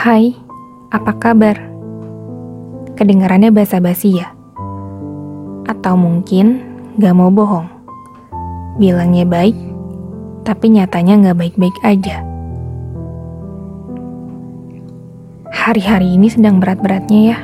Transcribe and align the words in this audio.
Hai, 0.00 0.32
apa 0.88 1.12
kabar? 1.12 1.60
Kedengarannya 2.96 3.52
basa-basi 3.52 4.16
ya? 4.16 4.32
Atau 5.68 6.00
mungkin 6.00 6.64
gak 6.96 7.12
mau 7.12 7.28
bohong? 7.28 7.68
Bilangnya 8.80 9.28
baik, 9.28 9.52
tapi 10.48 10.72
nyatanya 10.72 11.20
gak 11.28 11.36
baik-baik 11.44 11.76
aja. 11.84 12.24
Hari-hari 15.52 16.16
ini 16.16 16.32
sedang 16.32 16.64
berat-beratnya 16.64 17.36
ya. 17.36 17.38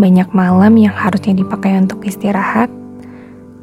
Banyak 0.00 0.32
malam 0.32 0.72
yang 0.80 0.96
harusnya 0.96 1.36
dipakai 1.36 1.84
untuk 1.84 2.00
istirahat, 2.08 2.72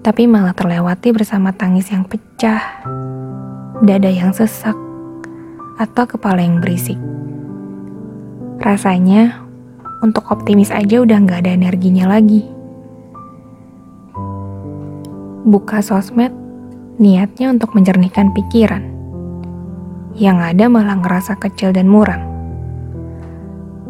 tapi 0.06 0.30
malah 0.30 0.54
terlewati 0.54 1.10
bersama 1.10 1.50
tangis 1.58 1.90
yang 1.90 2.06
pecah, 2.06 2.86
dada 3.82 4.14
yang 4.14 4.30
sesak, 4.30 4.78
atau 5.82 6.06
kepala 6.06 6.46
yang 6.46 6.62
berisik. 6.62 7.02
Rasanya 8.62 9.42
untuk 10.06 10.30
optimis 10.30 10.70
aja 10.70 11.02
udah 11.02 11.18
nggak 11.18 11.42
ada 11.42 11.58
energinya 11.58 12.06
lagi. 12.06 12.46
Buka 15.42 15.82
sosmed, 15.82 16.30
niatnya 17.02 17.50
untuk 17.50 17.74
menjernihkan 17.74 18.30
pikiran. 18.38 18.86
Yang 20.14 20.38
ada 20.54 20.66
malah 20.70 20.94
ngerasa 21.02 21.42
kecil 21.42 21.74
dan 21.74 21.90
muram. 21.90 22.22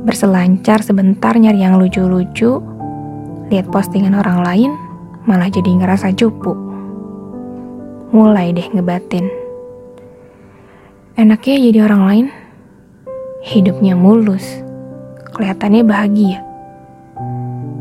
Berselancar 0.07 0.79
sebentar 0.79 1.35
nyari 1.35 1.67
yang 1.67 1.75
lucu-lucu, 1.75 2.63
lihat 3.51 3.67
postingan 3.75 4.15
orang 4.15 4.39
lain, 4.39 4.71
malah 5.27 5.51
jadi 5.51 5.67
ngerasa 5.67 6.15
cupu. 6.15 6.55
Mulai 8.15 8.55
deh 8.55 8.71
ngebatin. 8.71 9.27
Enaknya 11.19 11.55
jadi 11.59 11.79
orang 11.91 12.03
lain, 12.07 12.25
hidupnya 13.41 13.97
mulus, 13.97 14.61
kelihatannya 15.33 15.81
bahagia. 15.81 16.39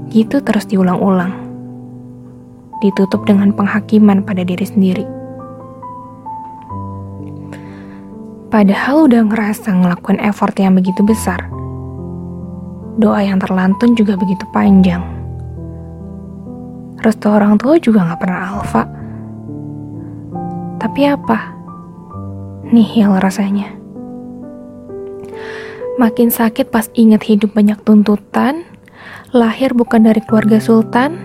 Gitu 0.09 0.41
terus 0.41 0.65
diulang-ulang. 0.65 1.37
Ditutup 2.81 3.29
dengan 3.29 3.53
penghakiman 3.53 4.25
pada 4.25 4.41
diri 4.41 4.65
sendiri. 4.65 5.05
Padahal 8.51 9.07
udah 9.07 9.23
ngerasa 9.31 9.71
ngelakuin 9.71 10.19
effort 10.25 10.57
yang 10.59 10.75
begitu 10.75 11.05
besar. 11.07 11.47
Doa 12.99 13.23
yang 13.23 13.39
terlantun 13.39 13.95
juga 13.95 14.19
begitu 14.19 14.43
panjang. 14.51 15.05
Restu 17.05 17.31
orang 17.31 17.61
tua 17.61 17.79
juga 17.79 18.11
gak 18.11 18.21
pernah 18.21 18.41
alfa. 18.59 18.83
Tapi 20.81 21.01
apa? 21.07 21.39
Nih 22.75 22.91
yang 22.97 23.15
rasanya. 23.21 23.80
Makin 26.01 26.33
sakit 26.33 26.73
pas 26.73 26.89
ingat 26.97 27.29
hidup 27.29 27.53
banyak 27.53 27.77
tuntutan, 27.85 28.65
lahir 29.37 29.77
bukan 29.77 30.09
dari 30.09 30.25
keluarga 30.25 30.57
sultan, 30.57 31.21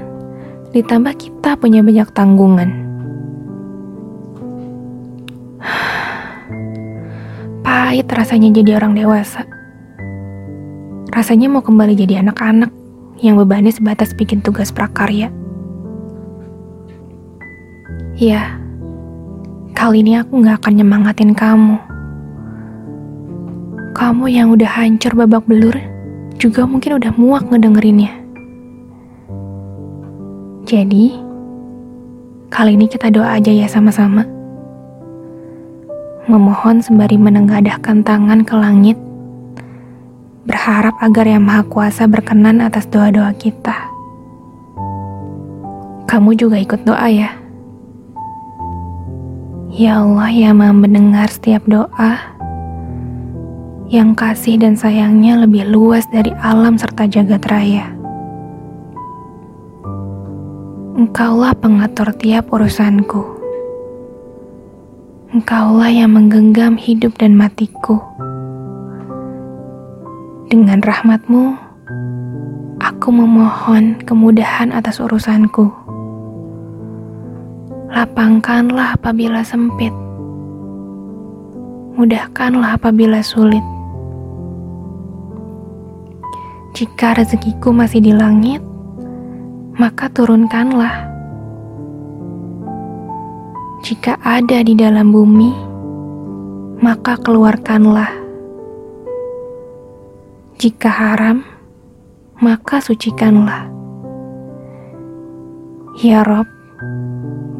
ditambah 0.76 1.16
kita 1.16 1.56
punya 1.56 1.80
banyak 1.80 2.04
tanggungan. 2.12 2.76
Pahit 7.64 8.04
rasanya 8.12 8.52
jadi 8.52 8.76
orang 8.76 9.00
dewasa. 9.00 9.48
Rasanya 11.16 11.48
mau 11.48 11.64
kembali 11.64 11.96
jadi 11.96 12.20
anak-anak 12.20 12.68
yang 13.24 13.40
bebannya 13.40 13.72
sebatas 13.72 14.12
bikin 14.12 14.44
tugas 14.44 14.76
prakarya. 14.76 15.32
Ya, 18.20 18.60
kali 19.72 20.04
ini 20.04 20.20
aku 20.20 20.44
gak 20.44 20.68
akan 20.68 20.84
nyemangatin 20.84 21.32
kamu 21.32 21.95
kamu 23.96 24.28
yang 24.28 24.52
udah 24.52 24.68
hancur 24.68 25.16
babak 25.16 25.48
belur 25.48 25.72
juga 26.36 26.68
mungkin 26.68 27.00
udah 27.00 27.16
muak 27.16 27.48
ngedengerinnya. 27.48 28.12
Jadi, 30.68 31.16
kali 32.52 32.76
ini 32.76 32.92
kita 32.92 33.08
doa 33.08 33.40
aja 33.40 33.56
ya 33.56 33.72
sama-sama. 33.72 34.28
Memohon 36.28 36.84
sembari 36.84 37.16
menengadahkan 37.16 38.04
tangan 38.04 38.44
ke 38.44 38.52
langit, 38.60 39.00
berharap 40.44 41.00
agar 41.00 41.32
Yang 41.32 41.46
Maha 41.48 41.64
Kuasa 41.64 42.04
berkenan 42.12 42.60
atas 42.60 42.92
doa-doa 42.92 43.32
kita. 43.40 43.80
Kamu 46.04 46.36
juga 46.36 46.60
ikut 46.60 46.84
doa 46.84 47.08
ya. 47.08 47.32
Ya 49.72 50.04
Allah 50.04 50.32
yang 50.36 50.60
mendengar 50.60 51.32
setiap 51.32 51.64
doa, 51.70 52.35
yang 53.86 54.18
kasih 54.18 54.58
dan 54.58 54.74
sayangnya 54.74 55.46
lebih 55.46 55.70
luas 55.70 56.10
dari 56.10 56.34
alam 56.42 56.74
serta 56.74 57.06
jagat 57.06 57.46
raya. 57.46 57.94
Engkaulah 60.96 61.54
pengatur 61.60 62.10
tiap 62.18 62.50
urusanku. 62.50 63.22
Engkaulah 65.36 65.92
yang 65.92 66.16
menggenggam 66.16 66.80
hidup 66.80 67.14
dan 67.20 67.36
matiku. 67.36 68.00
Dengan 70.48 70.80
rahmatmu, 70.80 71.54
aku 72.80 73.08
memohon 73.12 74.00
kemudahan 74.08 74.72
atas 74.72 75.04
urusanku. 75.04 75.68
Lapangkanlah 77.92 78.96
apabila 78.96 79.44
sempit. 79.44 79.92
Mudahkanlah 82.00 82.80
apabila 82.80 83.20
sulit. 83.20 83.75
Jika 86.76 87.16
rezekiku 87.16 87.72
masih 87.72 88.04
di 88.04 88.12
langit, 88.12 88.60
maka 89.80 90.12
turunkanlah. 90.12 91.08
Jika 93.80 94.20
ada 94.20 94.60
di 94.60 94.76
dalam 94.76 95.16
bumi, 95.16 95.56
maka 96.84 97.16
keluarkanlah. 97.24 98.12
Jika 100.60 100.92
haram, 100.92 101.48
maka 102.44 102.84
sucikanlah. 102.84 103.72
Ya 106.04 106.28
Rob, 106.28 106.44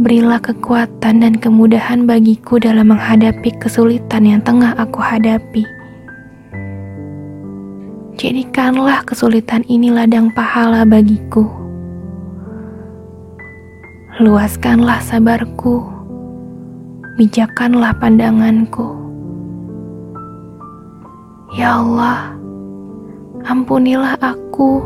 berilah 0.04 0.44
kekuatan 0.44 1.24
dan 1.24 1.40
kemudahan 1.40 2.04
bagiku 2.04 2.60
dalam 2.60 2.92
menghadapi 2.92 3.64
kesulitan 3.64 4.28
yang 4.28 4.44
tengah 4.44 4.76
aku 4.76 5.00
hadapi. 5.00 5.64
Jadikanlah 8.16 9.04
kesulitan 9.04 9.68
ini 9.68 9.92
ladang 9.92 10.32
pahala 10.32 10.88
bagiku. 10.88 11.44
Luaskanlah 14.24 15.04
sabarku, 15.04 15.84
bijakanlah 17.20 17.92
pandanganku. 18.00 18.96
Ya 21.60 21.76
Allah, 21.84 22.32
ampunilah 23.44 24.16
aku, 24.24 24.80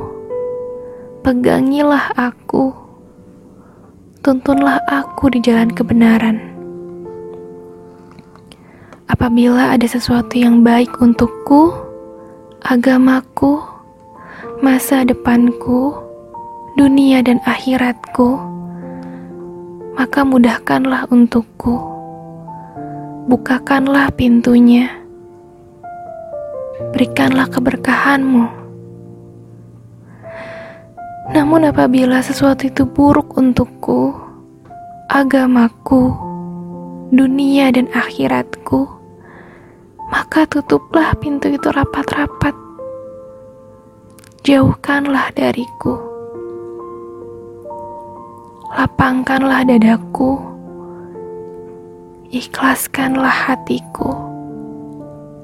pegangilah 1.22 2.10
aku, 2.18 2.74
tuntunlah 4.26 4.82
aku 4.90 5.30
di 5.30 5.38
jalan 5.46 5.70
kebenaran. 5.70 6.42
Apabila 9.06 9.78
ada 9.78 9.86
sesuatu 9.86 10.34
yang 10.34 10.66
baik 10.66 10.98
untukku, 10.98 11.89
agamaku, 12.60 13.64
masa 14.60 15.08
depanku, 15.08 15.96
dunia 16.76 17.24
dan 17.24 17.40
akhiratku, 17.48 18.36
maka 19.96 20.28
mudahkanlah 20.28 21.08
untukku. 21.08 21.80
Bukakanlah 23.32 24.12
pintunya. 24.12 24.92
Berikanlah 26.92 27.48
keberkahanmu. 27.48 28.44
Namun 31.30 31.70
apabila 31.70 32.26
sesuatu 32.26 32.66
itu 32.68 32.84
buruk 32.90 33.38
untukku, 33.38 34.18
agamaku, 35.08 36.12
dunia 37.14 37.70
dan 37.70 37.86
akhiratku, 37.94 38.99
maka 40.10 40.50
tutuplah 40.50 41.14
pintu 41.22 41.54
itu 41.54 41.70
rapat-rapat. 41.70 42.54
Jauhkanlah 44.42 45.30
dariku. 45.38 45.96
Lapangkanlah 48.74 49.66
dadaku. 49.66 50.42
Ikhlaskanlah 52.30 53.50
hatiku 53.50 54.14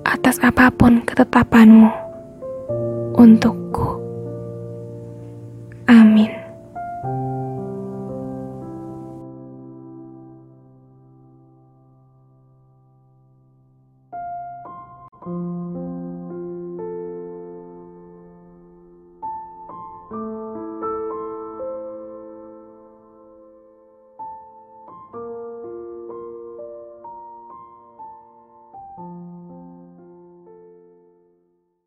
atas 0.05 0.37
apa 0.45 0.69
pun 0.69 1.01
ketetapanmu 1.01 1.89
untukku. 3.17 3.94